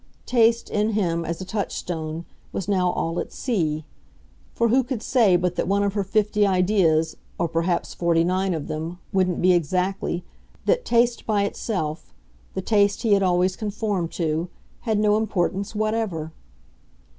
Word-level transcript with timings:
Taste, 0.25 0.67
in 0.71 0.93
him, 0.93 1.23
as 1.23 1.41
a 1.41 1.45
touchstone, 1.45 2.25
was 2.51 2.67
now 2.67 2.89
all 2.91 3.19
at 3.19 3.31
sea; 3.31 3.85
for 4.51 4.69
who 4.69 4.81
could 4.83 5.03
say 5.03 5.35
but 5.35 5.53
that 5.57 5.67
one 5.67 5.83
of 5.83 5.93
her 5.93 6.03
fifty 6.03 6.43
ideas, 6.43 7.15
or 7.37 7.47
perhaps 7.47 7.93
forty 7.93 8.23
nine 8.23 8.55
of 8.55 8.67
them, 8.67 8.97
wouldn't 9.13 9.43
be, 9.43 9.53
exactly, 9.53 10.23
that 10.65 10.85
taste 10.85 11.27
by 11.27 11.43
itself, 11.43 12.15
the 12.55 12.63
taste 12.63 13.03
he 13.03 13.13
had 13.13 13.21
always 13.21 13.55
conformed 13.55 14.11
to, 14.13 14.49
had 14.79 14.97
no 14.97 15.17
importance 15.17 15.75
whatever? 15.75 16.31